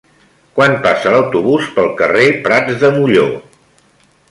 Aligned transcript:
Quan 0.53 0.71
passa 0.85 1.11
l'autobús 1.15 1.69
pel 1.77 1.91
carrer 2.01 2.27
Prats 2.49 2.83
de 2.87 2.93
Molló? 2.99 3.29